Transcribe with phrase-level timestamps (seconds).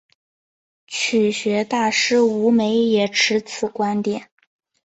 [0.87, 4.31] 曲学大师吴梅也持此观点。